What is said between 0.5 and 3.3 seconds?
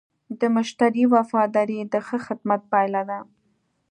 مشتری وفاداري د ښه خدمت پایله ده.